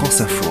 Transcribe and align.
France 0.00 0.22
Info. 0.22 0.50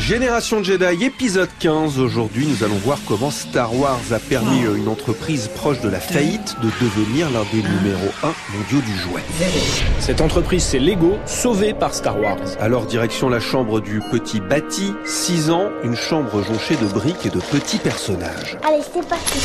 Génération 0.00 0.64
Jedi, 0.64 1.04
épisode 1.04 1.48
15. 1.60 2.00
Aujourd'hui, 2.00 2.44
nous 2.44 2.64
allons 2.64 2.74
voir 2.74 2.98
comment 3.06 3.30
Star 3.30 3.72
Wars 3.72 4.00
a 4.10 4.18
permis 4.18 4.66
à 4.66 4.70
une 4.76 4.88
entreprise 4.88 5.48
proche 5.54 5.80
de 5.80 5.88
la 5.88 6.00
faillite 6.00 6.56
de 6.60 6.70
devenir 6.84 7.30
l'un 7.30 7.44
des 7.52 7.62
numéros 7.62 8.10
1 8.24 8.34
mondiaux 8.52 8.80
du 8.80 8.96
jouet. 8.96 9.22
Cette 10.00 10.20
entreprise, 10.20 10.64
c'est 10.64 10.80
Lego, 10.80 11.18
sauvée 11.24 11.72
par 11.72 11.94
Star 11.94 12.20
Wars. 12.20 12.36
Alors, 12.58 12.84
direction 12.84 13.28
la 13.28 13.38
chambre 13.38 13.80
du 13.80 14.00
petit 14.10 14.40
Bati, 14.40 14.94
6 15.04 15.50
ans, 15.50 15.70
une 15.84 15.94
chambre 15.94 16.42
jonchée 16.42 16.74
de 16.74 16.86
briques 16.86 17.26
et 17.26 17.30
de 17.30 17.38
petits 17.38 17.78
personnages. 17.78 18.58
Allez, 18.66 18.82
c'est 18.92 19.06
parti. 19.06 19.38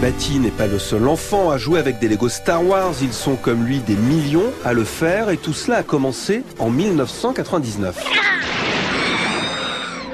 Bati 0.00 0.38
n'est 0.40 0.50
pas 0.50 0.66
le 0.66 0.78
seul 0.78 1.08
enfant 1.08 1.50
à 1.50 1.56
jouer 1.56 1.78
avec 1.80 1.98
des 1.98 2.08
Lego 2.08 2.28
Star 2.28 2.62
Wars, 2.62 2.92
ils 3.00 3.14
sont 3.14 3.36
comme 3.36 3.64
lui 3.64 3.78
des 3.78 3.94
millions 3.94 4.52
à 4.62 4.74
le 4.74 4.84
faire 4.84 5.30
et 5.30 5.38
tout 5.38 5.54
cela 5.54 5.78
a 5.78 5.82
commencé 5.82 6.42
en 6.58 6.68
1999. 6.68 7.96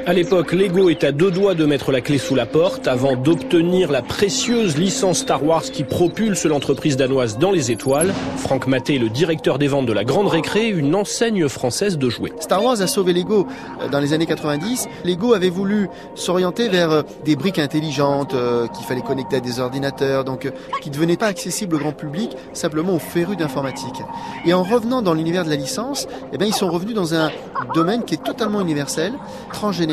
À 0.04 0.12
l'époque, 0.12 0.52
Lego 0.52 0.90
est 0.90 1.04
à 1.04 1.12
deux 1.12 1.30
doigts 1.30 1.54
de 1.54 1.64
mettre 1.64 1.92
la 1.92 2.00
clé 2.00 2.18
sous 2.18 2.34
la 2.34 2.44
porte 2.44 2.88
avant 2.88 3.14
d'obtenir 3.14 3.92
la 3.92 4.02
précieuse 4.02 4.76
licence 4.76 5.18
Star 5.18 5.44
Wars 5.44 5.62
qui 5.62 5.84
propulse 5.84 6.44
l'entreprise 6.44 6.96
danoise 6.96 7.38
dans 7.38 7.52
les 7.52 7.70
étoiles. 7.70 8.12
Franck 8.36 8.66
Maté, 8.66 8.98
le 8.98 9.08
directeur 9.08 9.60
des 9.60 9.68
ventes 9.68 9.86
de 9.86 9.92
la 9.92 10.02
Grande 10.02 10.26
Récré, 10.26 10.68
une 10.70 10.96
enseigne 10.96 11.48
française 11.48 11.98
de 11.98 12.10
jouets. 12.10 12.32
Star 12.40 12.64
Wars 12.64 12.80
a 12.80 12.88
sauvé 12.88 13.12
Lego 13.12 13.46
euh, 13.80 13.88
dans 13.90 14.00
les 14.00 14.12
années 14.12 14.26
90. 14.26 14.88
Lego 15.04 15.34
avait 15.34 15.50
voulu 15.50 15.88
s'orienter 16.16 16.68
vers 16.68 16.90
euh, 16.90 17.02
des 17.24 17.36
briques 17.36 17.60
intelligentes 17.60 18.34
euh, 18.34 18.66
qu'il 18.66 18.84
fallait 18.84 19.02
connecter 19.02 19.36
à 19.36 19.40
des 19.40 19.60
ordinateurs, 19.60 20.24
donc 20.24 20.50
qui 20.80 20.90
ne 20.90 20.94
devenaient 20.94 21.16
pas 21.16 21.28
accessibles 21.28 21.76
au 21.76 21.78
grand 21.78 21.92
public, 21.92 22.36
simplement 22.54 22.96
aux 22.96 22.98
férus 22.98 23.36
d'informatique. 23.36 24.02
Et 24.46 24.52
en 24.52 24.64
revenant 24.64 25.00
dans 25.00 25.14
l'univers 25.14 25.44
de 25.44 25.50
la 25.50 25.56
licence, 25.56 26.08
eh 26.32 26.38
bien, 26.38 26.48
ils 26.48 26.54
sont 26.54 26.70
revenus 26.70 26.96
dans 26.96 27.14
un 27.14 27.30
domaine 27.72 28.02
qui 28.04 28.14
est 28.14 28.24
totalement 28.24 28.60
universel, 28.60 29.12
transgénérationnel 29.52 29.91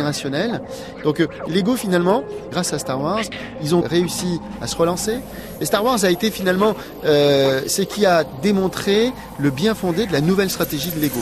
donc 1.03 1.19
euh, 1.19 1.27
Lego 1.47 1.75
finalement, 1.75 2.23
grâce 2.51 2.73
à 2.73 2.79
Star 2.79 3.01
Wars, 3.01 3.23
ils 3.61 3.75
ont 3.75 3.81
réussi 3.81 4.39
à 4.61 4.67
se 4.67 4.75
relancer. 4.75 5.17
Et 5.61 5.65
Star 5.65 5.83
Wars 5.83 6.03
a 6.03 6.09
été 6.09 6.31
finalement 6.31 6.75
euh, 7.05 7.61
ce 7.67 7.81
qui 7.81 8.05
a 8.05 8.23
démontré 8.41 9.11
le 9.37 9.49
bien 9.49 9.75
fondé 9.75 10.05
de 10.05 10.13
la 10.13 10.21
nouvelle 10.21 10.49
stratégie 10.49 10.91
de 10.91 10.99
Lego. 10.99 11.19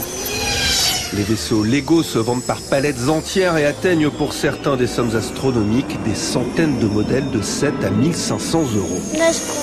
Les 1.14 1.22
vaisseaux 1.22 1.64
Lego 1.64 2.02
se 2.02 2.18
vendent 2.18 2.42
par 2.42 2.60
palettes 2.60 3.08
entières 3.08 3.56
et 3.56 3.64
atteignent 3.64 4.10
pour 4.10 4.34
certains 4.34 4.76
des 4.76 4.86
sommes 4.86 5.16
astronomiques, 5.16 6.02
des 6.04 6.14
centaines 6.14 6.78
de 6.78 6.86
modèles 6.86 7.30
de 7.30 7.40
7 7.40 7.72
à 7.82 7.90
1500 7.90 8.60
euros. 8.76 9.00
Là, 9.16 9.32
je 9.32 9.38
prends 9.48 9.62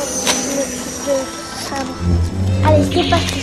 le 0.56 0.66
de 1.06 1.20
sabre. 1.62 1.94
Allez, 2.66 2.84
c'est 2.92 3.10
parti. 3.10 3.42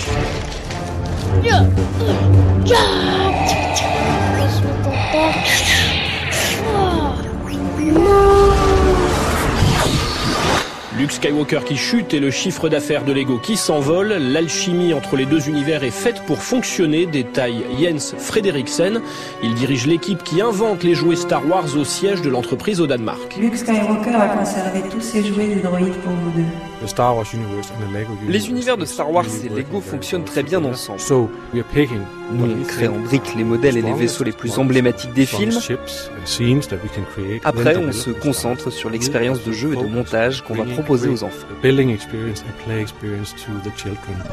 Luke 11.13 11.25
Skywalker 11.25 11.65
qui 11.67 11.77
chute 11.77 12.15
et 12.15 12.21
le 12.21 12.31
chiffre 12.31 12.71
d'affaires 12.71 13.05
de 13.05 13.13
Lego 13.13 13.37
qui 13.37 13.59
s'envole, 13.59 14.15
l'alchimie 14.15 14.95
entre 14.95 15.17
les 15.17 15.27
deux 15.27 15.47
univers 15.47 15.85
est 15.85 15.91
faite 15.91 16.23
pour 16.25 16.43
fonctionner, 16.43 17.05
détaille 17.05 17.67
Jens 17.79 18.15
Frederiksen. 18.17 19.03
Il 19.43 19.55
dirige 19.55 19.87
l'équipe 19.87 20.23
qui 20.23 20.41
invente 20.41 20.83
les 20.83 20.95
jouets 20.95 21.17
Star 21.17 21.47
Wars 21.47 21.77
au 21.77 21.85
siège 21.85 22.23
de 22.23 22.31
l'entreprise 22.31 22.81
au 22.81 22.87
Danemark. 22.87 23.37
Luke 23.39 23.57
Skywalker 23.57 24.15
a 24.15 24.29
conservé 24.29 24.81
tous 24.91 25.03
ses 25.03 25.23
jouets 25.23 25.55
de 25.55 25.61
pour 25.61 26.13
vous 26.13 26.31
deux. 26.31 26.72
Les 28.29 28.49
univers 28.49 28.77
de 28.77 28.85
Star 28.85 29.11
Wars 29.11 29.25
et 29.45 29.49
Lego 29.49 29.81
fonctionnent 29.81 30.25
très 30.25 30.43
bien 30.43 30.65
ensemble. 30.65 31.01
Nous 32.33 32.47
on 32.47 32.65
crée 32.65 32.89
en 32.89 32.99
briques 32.99 33.35
les 33.37 33.45
modèles 33.45 33.77
et 33.77 33.83
les 33.83 33.93
vaisseaux 33.93 34.25
les 34.25 34.33
plus 34.33 34.59
emblématiques 34.59 35.13
des 35.13 35.27
films. 35.27 35.59
Après, 37.45 37.77
on 37.77 37.93
se 37.93 38.11
concentre 38.11 38.71
sur 38.71 38.89
l'expérience 38.89 39.45
de 39.45 39.53
jeu 39.53 39.75
et 39.75 39.77
de 39.77 39.87
montage 39.87 40.43
qu'on 40.43 40.55
va 40.55 40.65
proposer 40.65 41.09
aux 41.09 41.25
enfants. 41.25 41.47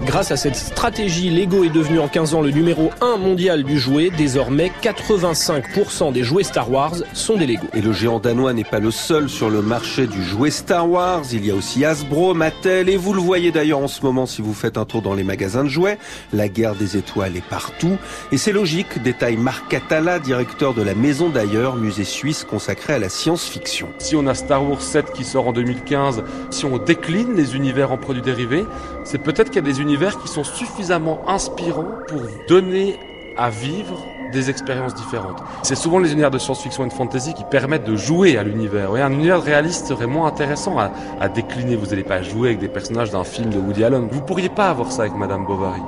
Grâce 0.05 0.31
à 0.31 0.37
cette 0.37 0.55
stratégie, 0.55 1.29
Lego 1.29 1.63
est 1.63 1.69
devenu 1.69 1.99
en 1.99 2.07
15 2.07 2.35
ans 2.35 2.41
le 2.41 2.51
numéro 2.51 2.91
1 3.01 3.17
mondial 3.17 3.63
du 3.63 3.77
jouet. 3.77 4.11
Désormais, 4.17 4.71
85% 4.81 6.13
des 6.13 6.23
jouets 6.23 6.43
Star 6.43 6.71
Wars 6.71 6.95
sont 7.13 7.35
des 7.35 7.47
Lego. 7.47 7.67
Et 7.73 7.81
le 7.81 7.91
géant 7.91 8.19
danois 8.19 8.53
n'est 8.53 8.63
pas 8.63 8.79
le 8.79 8.91
seul 8.91 9.29
sur 9.29 9.49
le 9.49 9.61
marché 9.61 10.07
du 10.07 10.23
jouet 10.23 10.51
Star 10.51 10.89
Wars. 10.89 11.23
Il 11.33 11.45
y 11.45 11.51
a 11.51 11.55
aussi 11.55 11.83
Hasbro, 11.83 12.33
Et 12.41 12.95
vous 12.95 13.13
le 13.13 13.19
voyez 13.19 13.51
d'ailleurs 13.51 13.79
en 13.79 13.89
ce 13.89 14.01
moment 14.01 14.25
si 14.25 14.41
vous 14.41 14.53
faites 14.53 14.77
un 14.77 14.85
tour 14.85 15.01
dans 15.01 15.13
les 15.13 15.25
magasins 15.25 15.65
de 15.65 15.69
jouets. 15.69 15.97
La 16.31 16.47
guerre 16.47 16.73
des 16.75 16.95
étoiles 16.95 17.35
est 17.35 17.45
partout. 17.45 17.97
Et 18.31 18.37
c'est 18.37 18.53
logique, 18.53 19.03
détaille 19.03 19.35
Marc 19.35 19.67
Catala, 19.67 20.19
directeur 20.19 20.73
de 20.73 20.81
la 20.81 20.95
Maison 20.95 21.29
d'ailleurs, 21.29 21.75
musée 21.75 22.05
suisse 22.05 22.45
consacré 22.45 22.93
à 22.93 22.99
la 22.99 23.09
science-fiction. 23.09 23.89
Si 23.97 24.15
on 24.15 24.25
a 24.25 24.35
Star 24.35 24.65
Wars 24.65 24.81
7 24.81 25.11
qui 25.11 25.25
sort 25.25 25.47
en 25.47 25.51
2015, 25.51 26.23
si 26.49 26.63
on 26.63 26.77
décline 26.77 27.35
les 27.35 27.57
univers 27.57 27.91
en 27.91 27.97
produits 27.97 28.21
dérivés, 28.21 28.65
c'est 29.03 29.21
peut-être 29.21 29.49
qu'il 29.49 29.57
y 29.57 29.65
a 29.65 29.69
des 29.69 29.81
univers 29.81 30.17
qui 30.17 30.29
sont 30.29 30.45
suffisamment 30.45 31.27
inspirants 31.27 31.91
pour 32.07 32.21
donner 32.47 32.95
à 33.35 33.49
vivre 33.49 34.05
des 34.31 34.49
expériences 34.49 34.93
différentes. 34.95 35.41
C'est 35.63 35.75
souvent 35.75 35.99
les 35.99 36.11
univers 36.11 36.31
de 36.31 36.37
science-fiction 36.37 36.85
et 36.85 36.87
de 36.89 36.93
fantasy 36.93 37.33
qui 37.33 37.43
permettent 37.43 37.85
de 37.85 37.95
jouer 37.95 38.37
à 38.37 38.43
l'univers. 38.43 38.93
Un 38.93 39.11
univers 39.11 39.41
réaliste 39.41 39.87
serait 39.87 40.07
moins 40.07 40.27
intéressant 40.27 40.79
à, 40.79 40.91
à 41.19 41.29
décliner. 41.29 41.75
Vous 41.75 41.87
n'allez 41.87 42.03
pas 42.03 42.21
jouer 42.21 42.49
avec 42.49 42.59
des 42.59 42.67
personnages 42.69 43.11
d'un 43.11 43.23
film 43.23 43.49
de 43.49 43.59
Woody 43.59 43.83
Allen. 43.83 44.07
Vous 44.11 44.21
pourriez 44.21 44.49
pas 44.49 44.69
avoir 44.69 44.91
ça 44.91 45.03
avec 45.03 45.15
Madame 45.15 45.45
Bovary. 45.45 45.81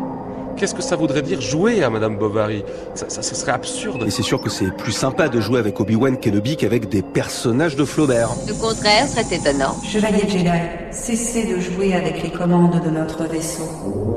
Qu'est-ce 0.62 0.76
que 0.76 0.84
ça 0.84 0.96
voudrait 0.96 1.24
dire 1.24 1.42
jouer 1.42 1.84
à 1.84 1.90
Madame 1.90 2.18
Bovary? 2.18 2.64
Ça, 2.94 3.10
ça, 3.10 3.24
ça 3.24 3.34
serait 3.34 3.52
absurde. 3.52 4.04
Et 4.06 4.12
c'est 4.12 4.22
sûr 4.22 4.40
que 4.40 4.52
c'est 4.52 4.70
plus 4.70 4.92
sympa 4.92 5.28
de 5.28 5.42
jouer 5.42 5.58
avec 5.58 5.80
Obi-Wan 5.80 6.20
Kenobi 6.20 6.56
qu'avec 6.56 6.88
des 6.88 7.02
personnages 7.02 7.76
de 7.76 7.84
Flaubert. 7.84 8.30
Le 8.48 8.54
contraire 8.54 9.08
serait 9.08 9.36
étonnant. 9.36 9.76
Chevalier 9.84 10.22
Jedi, 10.30 10.52
cessez 10.92 11.48
de 11.52 11.60
jouer 11.60 11.96
avec 11.96 12.22
les 12.22 12.30
commandes 12.30 12.80
de 12.86 12.92
notre 12.92 13.24
vaisseau. 13.24 13.64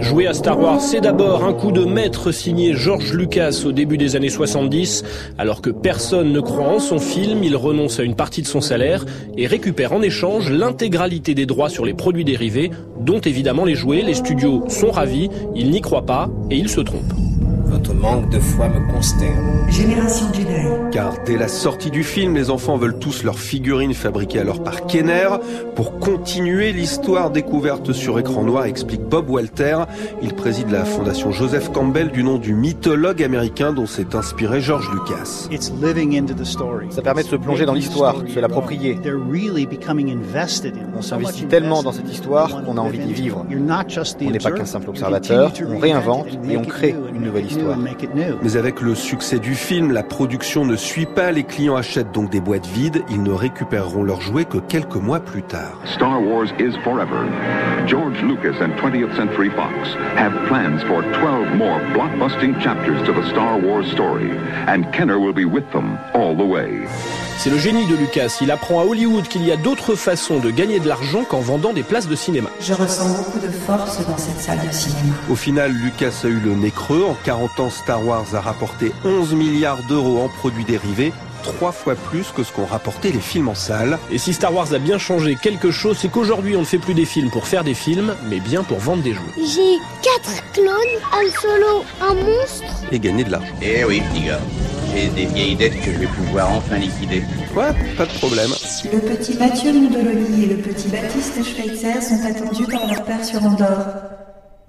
Jouer 0.00 0.26
à 0.26 0.34
Star 0.34 0.60
Wars, 0.60 0.82
c'est 0.82 1.00
d'abord 1.00 1.44
un 1.44 1.54
coup 1.54 1.72
de 1.72 1.82
maître 1.82 2.30
signé 2.30 2.74
George 2.74 3.14
Lucas 3.14 3.62
au 3.64 3.72
début 3.72 3.96
des 3.96 4.14
années 4.14 4.28
70. 4.28 5.02
Alors 5.38 5.62
que 5.62 5.70
personne 5.70 6.30
ne 6.30 6.40
croit 6.40 6.68
en 6.68 6.78
son 6.78 6.98
film, 6.98 7.42
il 7.42 7.56
renonce 7.56 8.00
à 8.00 8.02
une 8.02 8.16
partie 8.16 8.42
de 8.42 8.46
son 8.46 8.60
salaire 8.60 9.06
et 9.38 9.46
récupère 9.46 9.94
en 9.94 10.02
échange 10.02 10.50
l'intégralité 10.50 11.34
des 11.34 11.46
droits 11.46 11.70
sur 11.70 11.86
les 11.86 11.94
produits 11.94 12.24
dérivés, 12.26 12.70
dont 13.00 13.20
évidemment 13.20 13.64
les 13.64 13.76
jouets. 13.76 14.02
Les 14.02 14.12
studios 14.12 14.62
sont 14.68 14.90
ravis, 14.90 15.30
ils 15.54 15.70
n'y 15.70 15.80
croient 15.80 16.04
pas 16.04 16.28
et 16.50 16.58
ils 16.58 16.68
se 16.68 16.80
trompent. 16.80 17.23
Votre 17.74 17.92
manque 17.92 18.30
de 18.30 18.38
foi 18.38 18.68
me 18.68 18.92
consterne. 18.92 19.68
Génération 19.68 20.32
Jedi. 20.32 20.44
Car 20.92 21.12
dès 21.26 21.36
la 21.36 21.48
sortie 21.48 21.90
du 21.90 22.04
film, 22.04 22.36
les 22.36 22.48
enfants 22.48 22.76
veulent 22.76 23.00
tous 23.00 23.24
leurs 23.24 23.40
figurines 23.40 23.94
fabriquées 23.94 24.38
alors 24.38 24.62
par 24.62 24.86
Kenner. 24.86 25.28
Pour 25.74 25.98
continuer 25.98 26.72
l'histoire 26.72 27.32
découverte 27.32 27.92
sur 27.92 28.20
écran 28.20 28.44
noir, 28.44 28.66
explique 28.66 29.00
Bob 29.00 29.28
Walter. 29.28 29.78
Il 30.22 30.34
préside 30.34 30.70
la 30.70 30.84
fondation 30.84 31.32
Joseph 31.32 31.72
Campbell 31.72 32.12
du 32.12 32.22
nom 32.22 32.38
du 32.38 32.54
mythologue 32.54 33.24
américain 33.24 33.72
dont 33.72 33.86
s'est 33.86 34.14
inspiré 34.14 34.60
George 34.60 34.88
Lucas. 34.92 35.48
Ça 36.90 37.02
permet 37.02 37.24
de 37.24 37.28
se 37.28 37.34
plonger 37.34 37.66
dans 37.66 37.74
l'histoire, 37.74 38.22
de 38.22 38.28
se 38.28 38.38
l'approprier. 38.38 38.96
On 40.96 41.02
s'investit 41.02 41.46
tellement 41.46 41.82
dans 41.82 41.92
cette 41.92 42.08
histoire 42.08 42.62
qu'on 42.64 42.76
a 42.76 42.80
envie 42.80 43.00
d'y 43.00 43.12
vivre. 43.12 43.44
On 43.50 44.30
n'est 44.30 44.38
pas 44.38 44.52
qu'un 44.52 44.64
simple 44.64 44.90
observateur, 44.90 45.52
on 45.68 45.78
réinvente 45.78 46.28
et 46.48 46.56
on 46.56 46.62
crée 46.62 46.94
une 47.12 47.22
nouvelle 47.22 47.46
histoire. 47.46 47.63
Mais 48.42 48.56
avec 48.56 48.80
le 48.80 48.94
succès 48.94 49.38
du 49.38 49.54
film, 49.54 49.92
la 49.92 50.02
production 50.02 50.64
ne 50.64 50.76
suit 50.76 51.06
pas, 51.06 51.32
les 51.32 51.44
clients 51.44 51.76
achètent 51.76 52.12
donc 52.12 52.30
des 52.30 52.40
boîtes 52.40 52.66
vides, 52.66 53.02
ils 53.10 53.22
ne 53.22 53.32
récupéreront 53.32 54.02
leurs 54.02 54.20
jouets 54.20 54.44
que 54.44 54.58
quelques 54.58 54.96
mois 54.96 55.20
plus 55.20 55.42
tard. 55.42 55.80
Star 55.84 56.22
Wars 56.22 56.48
is 56.58 56.72
forever. 56.82 57.26
George 57.86 58.20
Lucas 58.22 58.62
and 58.62 58.70
20th 58.80 59.14
Century 59.16 59.50
Fox 59.50 59.94
have 60.16 60.32
plans 60.48 60.80
for 60.86 61.02
12 61.02 61.56
more 61.56 61.80
blockbusting 61.94 62.60
chapters 62.60 63.02
to 63.04 63.12
the 63.12 63.24
Star 63.30 63.58
Wars 63.58 63.90
story, 63.92 64.30
and 64.68 64.84
Kenner 64.92 65.18
will 65.18 65.34
be 65.34 65.44
with 65.44 65.70
them 65.72 65.98
all 66.14 66.34
the 66.34 66.44
way. 66.44 66.86
C'est 67.36 67.50
le 67.50 67.58
génie 67.58 67.86
de 67.86 67.96
Lucas. 67.96 68.38
Il 68.40 68.50
apprend 68.50 68.80
à 68.80 68.84
Hollywood 68.84 69.26
qu'il 69.26 69.44
y 69.44 69.52
a 69.52 69.56
d'autres 69.56 69.96
façons 69.96 70.38
de 70.38 70.50
gagner 70.50 70.78
de 70.78 70.88
l'argent 70.88 71.24
qu'en 71.24 71.40
vendant 71.40 71.72
des 71.72 71.82
places 71.82 72.08
de 72.08 72.14
cinéma. 72.14 72.48
Je 72.60 72.72
ressens 72.72 73.08
beaucoup 73.18 73.40
de 73.40 73.50
force 73.50 74.06
dans 74.06 74.16
cette 74.16 74.40
salle 74.40 74.60
de 74.66 74.72
cinéma. 74.72 75.12
Au 75.28 75.34
final, 75.34 75.72
Lucas 75.72 76.22
a 76.22 76.28
eu 76.28 76.38
le 76.38 76.54
nez 76.54 76.70
creux. 76.70 77.04
En 77.04 77.16
40 77.24 77.43
ans, 77.58 77.70
Star 77.70 78.04
Wars 78.04 78.34
a 78.34 78.40
rapporté 78.40 78.92
11 79.04 79.34
milliards 79.34 79.82
d'euros 79.84 80.20
en 80.20 80.28
produits 80.28 80.64
dérivés 80.64 81.12
trois 81.44 81.72
fois 81.72 81.94
plus 81.94 82.32
que 82.34 82.42
ce 82.42 82.52
qu'ont 82.52 82.64
rapporté 82.64 83.12
les 83.12 83.20
films 83.20 83.48
en 83.48 83.54
salle. 83.54 83.98
Et 84.10 84.18
si 84.18 84.32
Star 84.32 84.52
Wars 84.52 84.72
a 84.72 84.78
bien 84.78 84.98
changé 84.98 85.36
quelque 85.40 85.70
chose, 85.70 85.98
c'est 86.00 86.08
qu'aujourd'hui 86.08 86.56
on 86.56 86.60
ne 86.60 86.64
fait 86.64 86.78
plus 86.78 86.94
des 86.94 87.04
films 87.04 87.30
pour 87.30 87.46
faire 87.46 87.62
des 87.62 87.74
films, 87.74 88.14
mais 88.28 88.40
bien 88.40 88.64
pour 88.64 88.78
vendre 88.78 89.02
des 89.02 89.12
jouets. 89.12 89.22
J'ai 89.36 89.78
quatre 90.02 90.42
clones, 90.52 90.74
un 91.12 91.40
solo, 91.40 91.84
un 92.00 92.14
monstre. 92.14 92.64
Et 92.90 92.98
gagner 92.98 93.24
de 93.24 93.30
l'argent. 93.30 93.54
Eh 93.62 93.84
oui, 93.84 94.02
petit 94.12 94.24
gars. 94.24 94.40
J'ai 94.94 95.08
des 95.08 95.26
vieilles 95.26 95.56
dettes 95.56 95.80
que 95.80 95.92
je 95.92 95.98
vais 95.98 96.06
pouvoir 96.06 96.50
enfin 96.52 96.76
liquider. 96.76 97.22
Ouais, 97.54 97.72
pas 97.96 98.06
de 98.06 98.12
problème. 98.18 98.50
Le 98.92 99.00
petit 99.00 99.36
Mathieu 99.36 99.72
Moudololi 99.72 100.44
et 100.44 100.46
le 100.46 100.56
petit 100.56 100.88
Baptiste 100.88 101.42
Schweitzer 101.44 102.00
sont 102.00 102.24
attendus 102.24 102.66
par 102.66 102.86
leur 102.86 103.04
père 103.04 103.24
sur 103.24 103.44
Andorre. 103.44 104.13